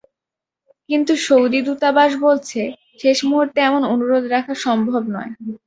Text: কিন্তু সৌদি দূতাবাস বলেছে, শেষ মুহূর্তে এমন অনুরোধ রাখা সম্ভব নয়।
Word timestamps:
কিন্তু 0.89 1.13
সৌদি 1.25 1.59
দূতাবাস 1.67 2.11
বলেছে, 2.23 2.61
শেষ 3.01 3.17
মুহূর্তে 3.29 3.59
এমন 3.61 3.81
অনুরোধ 3.93 4.23
রাখা 4.35 4.53
সম্ভব 4.65 5.01
নয়। 5.15 5.31